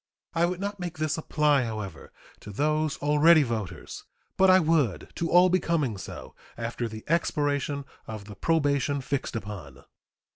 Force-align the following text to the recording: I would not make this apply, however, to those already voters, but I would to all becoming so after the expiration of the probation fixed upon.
I 0.33 0.47
would 0.47 0.59
not 0.59 0.79
make 0.79 0.97
this 0.97 1.15
apply, 1.15 1.63
however, 1.65 2.11
to 2.39 2.49
those 2.51 2.97
already 3.03 3.43
voters, 3.43 4.03
but 4.35 4.49
I 4.49 4.59
would 4.59 5.09
to 5.13 5.29
all 5.29 5.47
becoming 5.49 5.95
so 5.95 6.35
after 6.57 6.87
the 6.87 7.03
expiration 7.07 7.85
of 8.07 8.25
the 8.25 8.33
probation 8.35 9.01
fixed 9.01 9.35
upon. 9.35 9.83